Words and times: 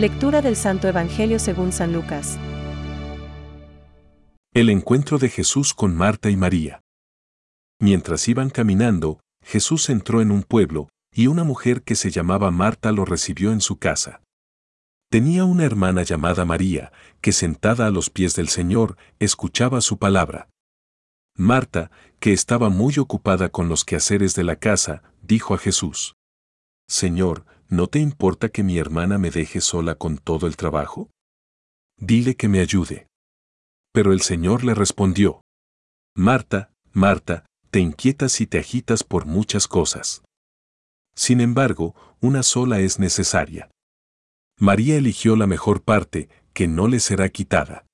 Lectura 0.00 0.40
del 0.40 0.56
Santo 0.56 0.88
Evangelio 0.88 1.38
según 1.38 1.72
San 1.72 1.92
Lucas. 1.92 2.38
El 4.54 4.70
encuentro 4.70 5.18
de 5.18 5.28
Jesús 5.28 5.74
con 5.74 5.94
Marta 5.94 6.30
y 6.30 6.38
María. 6.38 6.80
Mientras 7.78 8.26
iban 8.26 8.48
caminando, 8.48 9.20
Jesús 9.44 9.90
entró 9.90 10.22
en 10.22 10.30
un 10.30 10.42
pueblo, 10.42 10.88
y 11.12 11.26
una 11.26 11.44
mujer 11.44 11.82
que 11.82 11.96
se 11.96 12.10
llamaba 12.10 12.50
Marta 12.50 12.92
lo 12.92 13.04
recibió 13.04 13.52
en 13.52 13.60
su 13.60 13.76
casa. 13.76 14.22
Tenía 15.10 15.44
una 15.44 15.64
hermana 15.64 16.02
llamada 16.02 16.46
María, 16.46 16.92
que 17.20 17.32
sentada 17.32 17.86
a 17.86 17.90
los 17.90 18.08
pies 18.08 18.34
del 18.34 18.48
Señor, 18.48 18.96
escuchaba 19.18 19.82
su 19.82 19.98
palabra. 19.98 20.48
Marta, 21.36 21.90
que 22.20 22.32
estaba 22.32 22.70
muy 22.70 22.98
ocupada 22.98 23.50
con 23.50 23.68
los 23.68 23.84
quehaceres 23.84 24.34
de 24.34 24.44
la 24.44 24.56
casa, 24.56 25.02
dijo 25.20 25.52
a 25.52 25.58
Jesús, 25.58 26.14
Señor, 26.88 27.44
¿no 27.70 27.86
te 27.86 28.00
importa 28.00 28.48
que 28.48 28.64
mi 28.64 28.78
hermana 28.78 29.16
me 29.16 29.30
deje 29.30 29.60
sola 29.60 29.94
con 29.94 30.18
todo 30.18 30.46
el 30.48 30.56
trabajo? 30.56 31.08
Dile 31.96 32.34
que 32.34 32.48
me 32.48 32.60
ayude. 32.60 33.06
Pero 33.92 34.12
el 34.12 34.20
Señor 34.20 34.64
le 34.64 34.74
respondió, 34.74 35.42
Marta, 36.16 36.72
Marta, 36.92 37.46
te 37.70 37.78
inquietas 37.78 38.40
y 38.40 38.46
te 38.46 38.58
agitas 38.58 39.04
por 39.04 39.26
muchas 39.26 39.68
cosas. 39.68 40.22
Sin 41.14 41.40
embargo, 41.40 41.94
una 42.20 42.42
sola 42.42 42.80
es 42.80 42.98
necesaria. 42.98 43.70
María 44.58 44.96
eligió 44.96 45.36
la 45.36 45.46
mejor 45.46 45.82
parte, 45.82 46.28
que 46.52 46.66
no 46.66 46.88
le 46.88 46.98
será 46.98 47.28
quitada. 47.28 47.86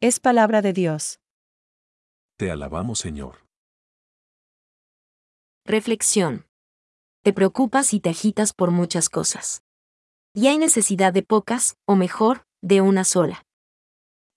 Es 0.00 0.18
palabra 0.18 0.60
de 0.62 0.72
Dios. 0.72 1.20
Te 2.36 2.50
alabamos, 2.50 2.98
Señor. 2.98 3.46
Reflexión. 5.64 6.46
Te 7.24 7.32
preocupas 7.32 7.94
y 7.94 8.00
te 8.00 8.10
agitas 8.10 8.52
por 8.52 8.72
muchas 8.72 9.08
cosas. 9.08 9.62
Y 10.34 10.48
hay 10.48 10.58
necesidad 10.58 11.12
de 11.12 11.22
pocas, 11.22 11.76
o 11.86 11.94
mejor, 11.94 12.42
de 12.62 12.80
una 12.80 13.04
sola. 13.04 13.44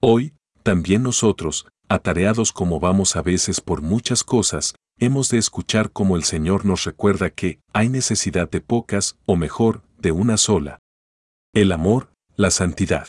Hoy, 0.04 0.36
también 0.62 1.02
nosotros, 1.02 1.66
atareados 1.90 2.52
como 2.52 2.80
vamos 2.80 3.16
a 3.16 3.24
veces 3.24 3.60
por 3.60 3.82
muchas 3.82 4.24
cosas, 4.24 4.76
hemos 5.00 5.30
de 5.30 5.40
escuchar 5.40 5.92
como 5.92 6.16
el 6.16 6.26
Señor 6.26 6.64
nos 6.64 6.84
recuerda 6.84 7.32
que 7.32 7.60
hay 7.74 7.90
necesidad 7.90 8.52
de 8.52 8.62
pocas, 8.62 9.18
o 9.26 9.36
mejor, 9.36 9.82
de 9.98 10.12
una 10.12 10.38
sola. 10.38 10.78
El 11.56 11.72
amor, 11.72 12.12
la 12.36 12.52
santidad. 12.52 13.08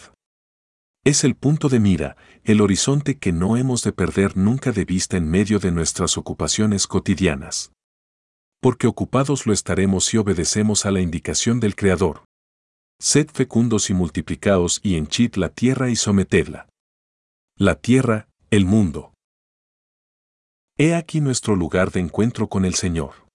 Es 1.04 1.22
el 1.22 1.34
punto 1.34 1.68
de 1.68 1.80
mira, 1.80 2.16
el 2.44 2.62
horizonte 2.62 3.18
que 3.18 3.30
no 3.30 3.58
hemos 3.58 3.82
de 3.82 3.92
perder 3.92 4.38
nunca 4.38 4.72
de 4.72 4.86
vista 4.86 5.18
en 5.18 5.28
medio 5.28 5.58
de 5.58 5.70
nuestras 5.70 6.16
ocupaciones 6.16 6.86
cotidianas 6.86 7.72
porque 8.60 8.86
ocupados 8.86 9.46
lo 9.46 9.52
estaremos 9.52 10.04
si 10.04 10.16
obedecemos 10.16 10.86
a 10.86 10.90
la 10.90 11.00
indicación 11.00 11.60
del 11.60 11.76
Creador. 11.76 12.24
Sed 12.98 13.28
fecundos 13.30 13.90
y 13.90 13.94
multiplicaos 13.94 14.80
y 14.82 14.96
henchid 14.96 15.34
la 15.36 15.50
tierra 15.50 15.90
y 15.90 15.96
sometedla. 15.96 16.68
La 17.58 17.74
tierra, 17.74 18.28
el 18.50 18.64
mundo. 18.64 19.12
He 20.78 20.94
aquí 20.94 21.20
nuestro 21.20 21.56
lugar 21.56 21.90
de 21.90 22.00
encuentro 22.00 22.48
con 22.48 22.64
el 22.64 22.74
Señor. 22.74 23.26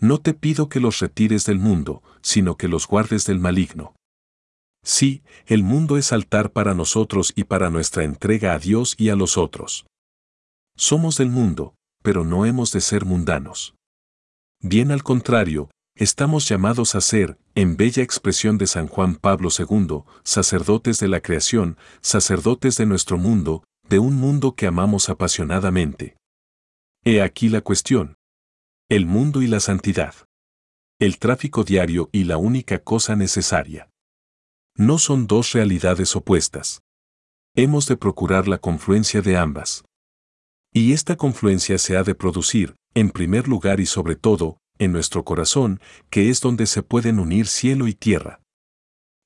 No 0.00 0.20
te 0.20 0.34
pido 0.34 0.68
que 0.68 0.80
los 0.80 1.00
retires 1.00 1.44
del 1.44 1.58
mundo, 1.58 2.02
sino 2.22 2.56
que 2.56 2.68
los 2.68 2.86
guardes 2.86 3.26
del 3.26 3.40
maligno. 3.40 3.94
Sí, 4.84 5.22
el 5.46 5.62
mundo 5.62 5.98
es 5.98 6.12
altar 6.12 6.50
para 6.50 6.74
nosotros 6.74 7.32
y 7.34 7.44
para 7.44 7.70
nuestra 7.70 8.04
entrega 8.04 8.54
a 8.54 8.58
Dios 8.58 8.94
y 8.96 9.08
a 9.08 9.16
los 9.16 9.36
otros. 9.36 9.86
Somos 10.76 11.16
del 11.16 11.30
mundo, 11.30 11.74
pero 12.02 12.24
no 12.24 12.46
hemos 12.46 12.72
de 12.72 12.80
ser 12.80 13.04
mundanos. 13.04 13.74
Bien 14.60 14.90
al 14.90 15.04
contrario, 15.04 15.70
estamos 15.94 16.48
llamados 16.48 16.96
a 16.96 17.00
ser, 17.00 17.38
en 17.54 17.76
bella 17.76 18.02
expresión 18.02 18.58
de 18.58 18.66
San 18.66 18.88
Juan 18.88 19.14
Pablo 19.14 19.50
II, 19.56 20.02
sacerdotes 20.24 20.98
de 20.98 21.06
la 21.06 21.20
creación, 21.20 21.76
sacerdotes 22.00 22.76
de 22.76 22.86
nuestro 22.86 23.18
mundo, 23.18 23.62
de 23.88 24.00
un 24.00 24.16
mundo 24.16 24.56
que 24.56 24.66
amamos 24.66 25.08
apasionadamente. 25.10 26.16
He 27.04 27.22
aquí 27.22 27.48
la 27.48 27.60
cuestión. 27.60 28.16
El 28.88 29.06
mundo 29.06 29.42
y 29.42 29.46
la 29.46 29.60
santidad. 29.60 30.14
El 30.98 31.18
tráfico 31.18 31.62
diario 31.62 32.10
y 32.10 32.24
la 32.24 32.36
única 32.36 32.80
cosa 32.80 33.14
necesaria. 33.14 33.88
No 34.74 34.98
son 34.98 35.28
dos 35.28 35.52
realidades 35.52 36.16
opuestas. 36.16 36.82
Hemos 37.54 37.86
de 37.86 37.96
procurar 37.96 38.48
la 38.48 38.58
confluencia 38.58 39.22
de 39.22 39.36
ambas. 39.36 39.84
Y 40.72 40.92
esta 40.92 41.16
confluencia 41.16 41.78
se 41.78 41.96
ha 41.96 42.02
de 42.02 42.14
producir, 42.14 42.74
en 42.98 43.10
primer 43.10 43.46
lugar 43.46 43.78
y 43.78 43.86
sobre 43.86 44.16
todo, 44.16 44.58
en 44.78 44.90
nuestro 44.90 45.24
corazón, 45.24 45.80
que 46.10 46.30
es 46.30 46.40
donde 46.40 46.66
se 46.66 46.82
pueden 46.82 47.20
unir 47.20 47.46
cielo 47.46 47.86
y 47.86 47.94
tierra. 47.94 48.40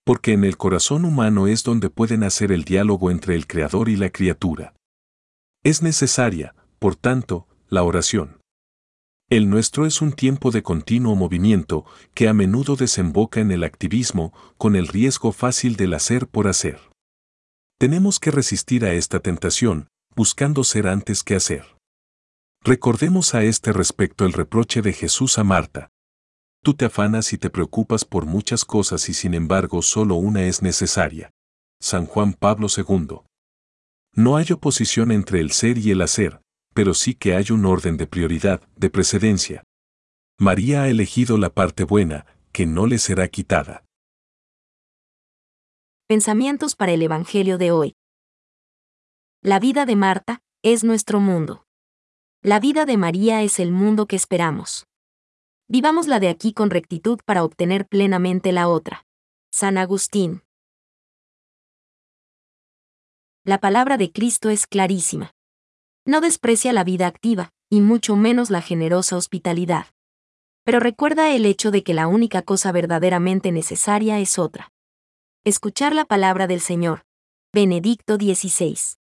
Porque 0.04 0.34
en 0.34 0.44
el 0.44 0.58
corazón 0.58 1.06
humano 1.06 1.46
es 1.46 1.62
donde 1.62 1.88
puede 1.88 2.18
nacer 2.18 2.52
el 2.52 2.64
diálogo 2.64 3.10
entre 3.10 3.34
el 3.34 3.46
Creador 3.46 3.88
y 3.88 3.96
la 3.96 4.10
criatura. 4.10 4.74
Es 5.64 5.80
necesaria, 5.80 6.54
por 6.78 6.96
tanto, 6.96 7.46
la 7.68 7.82
oración. 7.82 8.40
El 9.30 9.48
nuestro 9.48 9.86
es 9.86 10.02
un 10.02 10.12
tiempo 10.12 10.50
de 10.50 10.62
continuo 10.62 11.14
movimiento 11.16 11.86
que 12.12 12.28
a 12.28 12.34
menudo 12.34 12.76
desemboca 12.76 13.40
en 13.40 13.52
el 13.52 13.64
activismo 13.64 14.34
con 14.58 14.76
el 14.76 14.86
riesgo 14.86 15.32
fácil 15.32 15.76
del 15.76 15.94
hacer 15.94 16.26
por 16.26 16.46
hacer. 16.46 16.78
Tenemos 17.78 18.20
que 18.20 18.30
resistir 18.30 18.84
a 18.84 18.92
esta 18.92 19.20
tentación, 19.20 19.88
buscando 20.14 20.62
ser 20.62 20.88
antes 20.88 21.22
que 21.24 21.36
hacer. 21.36 21.64
Recordemos 22.64 23.34
a 23.34 23.42
este 23.42 23.72
respecto 23.72 24.24
el 24.24 24.32
reproche 24.32 24.82
de 24.82 24.92
Jesús 24.92 25.36
a 25.38 25.42
Marta. 25.42 25.90
Tú 26.62 26.74
te 26.74 26.84
afanas 26.84 27.32
y 27.32 27.38
te 27.38 27.50
preocupas 27.50 28.04
por 28.04 28.24
muchas 28.24 28.64
cosas 28.64 29.08
y 29.08 29.14
sin 29.14 29.34
embargo 29.34 29.82
solo 29.82 30.14
una 30.14 30.44
es 30.44 30.62
necesaria. 30.62 31.32
San 31.80 32.06
Juan 32.06 32.34
Pablo 32.34 32.68
II. 32.74 33.22
No 34.14 34.36
hay 34.36 34.52
oposición 34.52 35.10
entre 35.10 35.40
el 35.40 35.50
ser 35.50 35.76
y 35.76 35.90
el 35.90 36.02
hacer, 36.02 36.40
pero 36.72 36.94
sí 36.94 37.16
que 37.16 37.34
hay 37.34 37.50
un 37.50 37.66
orden 37.66 37.96
de 37.96 38.06
prioridad, 38.06 38.62
de 38.76 38.90
precedencia. 38.90 39.64
María 40.38 40.82
ha 40.82 40.88
elegido 40.88 41.38
la 41.38 41.50
parte 41.50 41.82
buena, 41.82 42.26
que 42.52 42.66
no 42.66 42.86
le 42.86 42.98
será 42.98 43.26
quitada. 43.26 43.84
Pensamientos 46.06 46.76
para 46.76 46.92
el 46.92 47.02
Evangelio 47.02 47.58
de 47.58 47.72
hoy. 47.72 47.96
La 49.42 49.58
vida 49.58 49.84
de 49.84 49.96
Marta 49.96 50.42
es 50.62 50.84
nuestro 50.84 51.18
mundo. 51.18 51.64
La 52.44 52.58
vida 52.58 52.86
de 52.86 52.96
María 52.96 53.40
es 53.42 53.60
el 53.60 53.70
mundo 53.70 54.06
que 54.06 54.16
esperamos. 54.16 54.88
Vivámosla 55.68 56.18
de 56.18 56.28
aquí 56.28 56.52
con 56.52 56.70
rectitud 56.70 57.20
para 57.24 57.44
obtener 57.44 57.86
plenamente 57.86 58.50
la 58.50 58.66
otra. 58.66 59.06
San 59.52 59.78
Agustín. 59.78 60.42
La 63.44 63.58
palabra 63.58 63.96
de 63.96 64.10
Cristo 64.10 64.50
es 64.50 64.66
clarísima. 64.66 65.30
No 66.04 66.20
desprecia 66.20 66.72
la 66.72 66.82
vida 66.82 67.06
activa, 67.06 67.50
y 67.70 67.80
mucho 67.80 68.16
menos 68.16 68.50
la 68.50 68.60
generosa 68.60 69.16
hospitalidad. 69.16 69.86
Pero 70.64 70.80
recuerda 70.80 71.32
el 71.32 71.46
hecho 71.46 71.70
de 71.70 71.84
que 71.84 71.94
la 71.94 72.08
única 72.08 72.42
cosa 72.42 72.72
verdaderamente 72.72 73.52
necesaria 73.52 74.18
es 74.18 74.40
otra. 74.40 74.72
Escuchar 75.44 75.94
la 75.94 76.06
palabra 76.06 76.48
del 76.48 76.60
Señor. 76.60 77.04
Benedicto 77.52 78.16
XVI. 78.16 78.96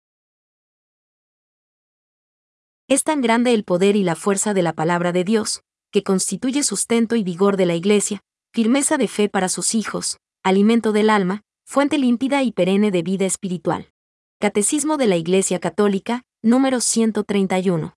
Es 2.89 3.03
tan 3.03 3.21
grande 3.21 3.53
el 3.53 3.65
poder 3.65 3.97
y 3.97 4.05
la 4.05 4.15
fuerza 4.15 4.55
de 4.55 4.63
la 4.63 4.73
palabra 4.73 5.11
de 5.11 5.25
Dios, 5.25 5.63
que 5.91 6.05
constituye 6.05 6.63
sustento 6.63 7.17
y 7.17 7.25
vigor 7.25 7.57
de 7.57 7.67
la 7.67 7.75
Iglesia, 7.75 8.23
firmeza 8.53 8.97
de 8.97 9.09
fe 9.09 9.29
para 9.29 9.49
sus 9.49 9.75
hijos, 9.75 10.19
alimento 10.45 10.93
del 10.93 11.11
alma, 11.11 11.43
fuente 11.65 11.99
límpida 11.99 12.45
y 12.45 12.53
perenne 12.53 12.93
de 12.93 13.03
vida 13.03 13.27
espiritual. 13.27 13.91
Catecismo 14.39 14.99
de 14.99 15.09
la 15.09 15.17
Iglesia 15.17 15.59
Católica, 15.59 16.23
número 16.43 16.81
131. 16.81 17.97